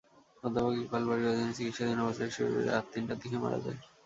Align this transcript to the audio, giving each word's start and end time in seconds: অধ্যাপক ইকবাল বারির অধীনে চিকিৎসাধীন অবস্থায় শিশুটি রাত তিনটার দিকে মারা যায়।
অধ্যাপক 0.43 0.73
ইকবাল 0.77 1.03
বারির 1.07 1.31
অধীনে 1.31 1.53
চিকিৎসাধীন 1.57 1.99
অবস্থায় 2.01 2.31
শিশুটি 2.31 2.61
রাত 2.63 2.85
তিনটার 2.93 3.21
দিকে 3.21 3.37
মারা 3.43 3.59
যায়। 3.65 3.79